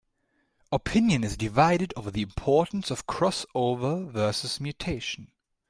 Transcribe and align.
Opinion 0.71 1.23
is 1.23 1.37
divided 1.37 1.93
over 1.95 2.09
the 2.09 2.23
importance 2.23 2.89
of 2.89 3.05
crossover 3.05 4.09
versus 4.09 4.59
mutation. 4.59 5.31